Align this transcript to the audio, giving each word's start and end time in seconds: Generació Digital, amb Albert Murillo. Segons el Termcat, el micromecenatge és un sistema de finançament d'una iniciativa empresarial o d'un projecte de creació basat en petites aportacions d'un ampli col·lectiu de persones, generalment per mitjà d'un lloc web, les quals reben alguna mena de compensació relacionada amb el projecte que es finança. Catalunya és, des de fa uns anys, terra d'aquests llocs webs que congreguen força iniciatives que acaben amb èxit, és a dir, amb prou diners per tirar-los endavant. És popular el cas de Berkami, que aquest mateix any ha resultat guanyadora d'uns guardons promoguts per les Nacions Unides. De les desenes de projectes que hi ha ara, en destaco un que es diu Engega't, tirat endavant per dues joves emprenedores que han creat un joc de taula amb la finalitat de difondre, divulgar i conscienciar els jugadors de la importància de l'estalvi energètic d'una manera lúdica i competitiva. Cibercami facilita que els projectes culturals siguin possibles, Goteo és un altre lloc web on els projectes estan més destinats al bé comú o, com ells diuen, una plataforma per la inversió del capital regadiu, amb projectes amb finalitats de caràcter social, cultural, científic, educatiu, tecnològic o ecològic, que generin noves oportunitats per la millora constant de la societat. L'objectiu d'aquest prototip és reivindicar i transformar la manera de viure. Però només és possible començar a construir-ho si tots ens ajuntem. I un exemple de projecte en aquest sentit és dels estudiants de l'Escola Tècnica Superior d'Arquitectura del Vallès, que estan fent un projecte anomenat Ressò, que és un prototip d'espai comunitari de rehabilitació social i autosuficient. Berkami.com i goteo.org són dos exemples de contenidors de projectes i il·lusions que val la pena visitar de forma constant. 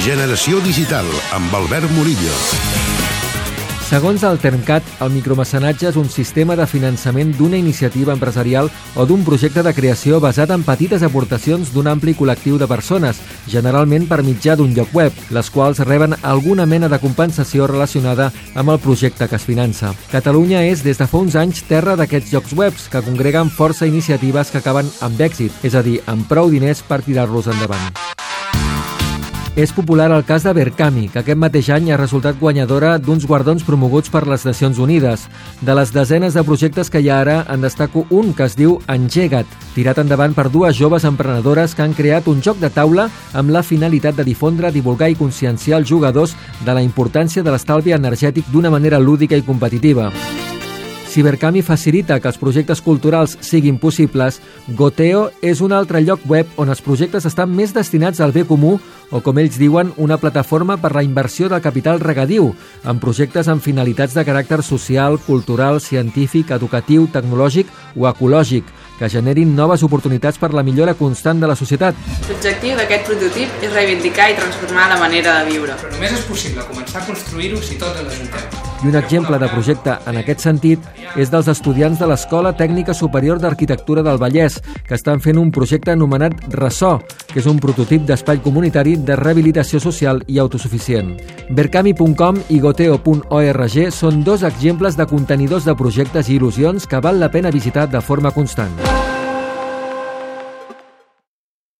Generació 0.00 0.62
Digital, 0.64 1.04
amb 1.36 1.52
Albert 1.52 1.90
Murillo. 1.92 2.32
Segons 3.84 4.22
el 4.24 4.38
Termcat, 4.40 4.86
el 5.04 5.10
micromecenatge 5.12 5.90
és 5.90 5.96
un 6.00 6.06
sistema 6.08 6.54
de 6.56 6.64
finançament 6.64 7.34
d'una 7.36 7.58
iniciativa 7.60 8.14
empresarial 8.16 8.70
o 8.96 9.04
d'un 9.04 9.26
projecte 9.26 9.60
de 9.66 9.74
creació 9.76 10.16
basat 10.24 10.54
en 10.54 10.64
petites 10.64 11.04
aportacions 11.04 11.74
d'un 11.74 11.90
ampli 11.92 12.14
col·lectiu 12.16 12.56
de 12.56 12.68
persones, 12.70 13.20
generalment 13.44 14.06
per 14.08 14.22
mitjà 14.24 14.54
d'un 14.56 14.72
lloc 14.72 14.94
web, 14.96 15.18
les 15.36 15.50
quals 15.52 15.82
reben 15.84 16.16
alguna 16.22 16.64
mena 16.64 16.88
de 16.88 17.00
compensació 17.02 17.66
relacionada 17.68 18.30
amb 18.54 18.72
el 18.72 18.80
projecte 18.80 19.28
que 19.28 19.36
es 19.36 19.44
finança. 19.44 19.92
Catalunya 20.14 20.62
és, 20.70 20.80
des 20.86 20.96
de 20.96 21.10
fa 21.10 21.20
uns 21.20 21.36
anys, 21.36 21.60
terra 21.68 21.98
d'aquests 22.00 22.32
llocs 22.32 22.56
webs 22.56 22.88
que 22.88 23.04
congreguen 23.04 23.52
força 23.52 23.90
iniciatives 23.90 24.48
que 24.48 24.64
acaben 24.64 24.88
amb 25.04 25.20
èxit, 25.20 25.60
és 25.60 25.76
a 25.76 25.84
dir, 25.84 25.98
amb 26.06 26.24
prou 26.30 26.48
diners 26.48 26.80
per 26.88 27.02
tirar-los 27.04 27.52
endavant. 27.52 28.09
És 29.56 29.72
popular 29.74 30.12
el 30.14 30.22
cas 30.24 30.44
de 30.46 30.52
Berkami, 30.54 31.08
que 31.10 31.18
aquest 31.24 31.38
mateix 31.42 31.68
any 31.74 31.88
ha 31.90 31.96
resultat 31.98 32.36
guanyadora 32.38 32.92
d'uns 33.02 33.24
guardons 33.26 33.64
promoguts 33.66 34.08
per 34.08 34.22
les 34.30 34.44
Nacions 34.46 34.78
Unides. 34.78 35.24
De 35.60 35.74
les 35.74 35.90
desenes 35.90 36.36
de 36.38 36.44
projectes 36.46 36.88
que 36.88 37.02
hi 37.02 37.10
ha 37.10 37.18
ara, 37.20 37.40
en 37.50 37.66
destaco 37.66 38.04
un 38.14 38.30
que 38.32 38.46
es 38.46 38.54
diu 38.56 38.78
Engega't, 38.86 39.50
tirat 39.74 39.98
endavant 39.98 40.36
per 40.38 40.46
dues 40.54 40.78
joves 40.78 41.04
emprenedores 41.04 41.74
que 41.74 41.82
han 41.82 41.98
creat 41.98 42.30
un 42.30 42.38
joc 42.46 42.62
de 42.62 42.70
taula 42.70 43.08
amb 43.34 43.50
la 43.50 43.64
finalitat 43.66 44.14
de 44.16 44.28
difondre, 44.28 44.70
divulgar 44.70 45.10
i 45.10 45.18
conscienciar 45.18 45.82
els 45.82 45.90
jugadors 45.90 46.36
de 46.64 46.70
la 46.70 46.86
importància 46.86 47.42
de 47.42 47.50
l'estalvi 47.50 47.92
energètic 47.98 48.46
d'una 48.54 48.70
manera 48.70 49.02
lúdica 49.02 49.34
i 49.34 49.42
competitiva. 49.42 50.12
Cibercami 51.10 51.58
facilita 51.66 52.20
que 52.20 52.28
els 52.30 52.38
projectes 52.38 52.78
culturals 52.80 53.32
siguin 53.42 53.80
possibles, 53.82 54.38
Goteo 54.78 55.24
és 55.42 55.58
un 55.60 55.72
altre 55.74 55.98
lloc 56.06 56.22
web 56.30 56.46
on 56.54 56.70
els 56.70 56.82
projectes 56.86 57.26
estan 57.26 57.50
més 57.50 57.74
destinats 57.74 58.22
al 58.22 58.30
bé 58.30 58.44
comú 58.46 58.76
o, 59.10 59.20
com 59.20 59.38
ells 59.42 59.58
diuen, 59.60 59.92
una 59.96 60.18
plataforma 60.22 60.76
per 60.80 60.94
la 60.94 61.04
inversió 61.06 61.48
del 61.50 61.62
capital 61.62 62.00
regadiu, 62.00 62.52
amb 62.84 63.02
projectes 63.02 63.48
amb 63.50 63.62
finalitats 63.62 64.14
de 64.16 64.24
caràcter 64.26 64.62
social, 64.66 65.18
cultural, 65.26 65.80
científic, 65.80 66.54
educatiu, 66.56 67.08
tecnològic 67.12 67.70
o 67.96 68.08
ecològic, 68.10 68.64
que 69.00 69.08
generin 69.08 69.54
noves 69.56 69.82
oportunitats 69.82 70.38
per 70.38 70.52
la 70.54 70.62
millora 70.62 70.94
constant 70.94 71.40
de 71.40 71.48
la 71.50 71.56
societat. 71.56 71.96
L'objectiu 72.28 72.76
d'aquest 72.78 73.08
prototip 73.08 73.64
és 73.64 73.72
reivindicar 73.72 74.30
i 74.30 74.36
transformar 74.40 74.90
la 74.92 75.00
manera 75.00 75.38
de 75.40 75.54
viure. 75.54 75.78
Però 75.80 75.94
només 75.94 76.18
és 76.18 76.26
possible 76.28 76.68
començar 76.68 77.00
a 77.02 77.08
construir-ho 77.08 77.64
si 77.64 77.80
tots 77.80 78.04
ens 78.04 78.12
ajuntem. 78.12 78.69
I 78.82 78.88
un 78.88 78.96
exemple 78.96 79.36
de 79.38 79.48
projecte 79.52 79.92
en 80.08 80.16
aquest 80.16 80.40
sentit 80.40 80.84
és 81.20 81.28
dels 81.28 81.50
estudiants 81.52 82.00
de 82.00 82.06
l'Escola 82.08 82.54
Tècnica 82.56 82.94
Superior 82.96 83.36
d'Arquitectura 83.42 84.00
del 84.06 84.16
Vallès, 84.16 84.56
que 84.86 84.96
estan 84.96 85.20
fent 85.20 85.36
un 85.36 85.50
projecte 85.52 85.92
anomenat 85.92 86.38
Ressò, 86.54 86.94
que 87.28 87.42
és 87.42 87.48
un 87.50 87.60
prototip 87.60 88.08
d'espai 88.08 88.40
comunitari 88.40 88.96
de 88.96 89.18
rehabilitació 89.20 89.82
social 89.84 90.24
i 90.26 90.40
autosuficient. 90.40 91.12
Berkami.com 91.50 92.40
i 92.48 92.62
goteo.org 92.64 93.78
són 93.92 94.24
dos 94.24 94.48
exemples 94.48 94.96
de 94.96 95.04
contenidors 95.12 95.68
de 95.68 95.76
projectes 95.76 96.32
i 96.32 96.38
il·lusions 96.40 96.88
que 96.88 97.04
val 97.04 97.20
la 97.20 97.28
pena 97.28 97.52
visitar 97.52 97.84
de 97.90 98.00
forma 98.00 98.32
constant. 98.32 98.72